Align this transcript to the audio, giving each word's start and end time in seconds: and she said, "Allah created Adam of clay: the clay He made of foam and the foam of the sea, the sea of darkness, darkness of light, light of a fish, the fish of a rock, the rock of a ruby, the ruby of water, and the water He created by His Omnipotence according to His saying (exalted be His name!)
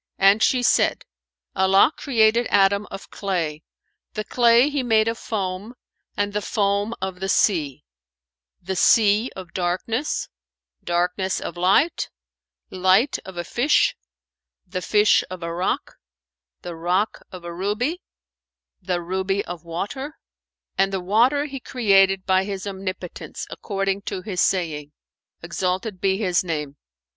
and 0.17 0.41
she 0.41 0.63
said, 0.63 1.05
"Allah 1.55 1.91
created 1.95 2.47
Adam 2.49 2.87
of 2.89 3.11
clay: 3.11 3.61
the 4.13 4.23
clay 4.23 4.67
He 4.67 4.81
made 4.81 5.07
of 5.07 5.19
foam 5.19 5.75
and 6.17 6.33
the 6.33 6.41
foam 6.41 6.95
of 7.03 7.19
the 7.19 7.29
sea, 7.29 7.83
the 8.59 8.75
sea 8.75 9.29
of 9.35 9.53
darkness, 9.53 10.27
darkness 10.83 11.39
of 11.39 11.55
light, 11.55 12.09
light 12.71 13.19
of 13.25 13.37
a 13.37 13.43
fish, 13.43 13.95
the 14.65 14.81
fish 14.81 15.23
of 15.29 15.43
a 15.43 15.53
rock, 15.53 15.97
the 16.63 16.75
rock 16.75 17.21
of 17.31 17.43
a 17.43 17.53
ruby, 17.53 18.01
the 18.81 19.01
ruby 19.03 19.45
of 19.45 19.63
water, 19.65 20.17
and 20.79 20.91
the 20.91 20.99
water 20.99 21.45
He 21.45 21.59
created 21.59 22.25
by 22.25 22.43
His 22.45 22.65
Omnipotence 22.65 23.45
according 23.51 24.01
to 24.09 24.23
His 24.23 24.41
saying 24.41 24.93
(exalted 25.43 26.01
be 26.01 26.17
His 26.17 26.43
name!) 26.43 26.77